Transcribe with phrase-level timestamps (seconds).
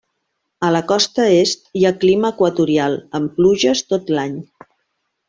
[0.67, 4.35] A la costa est, hi ha clima equatorial, amb pluges tot l'any.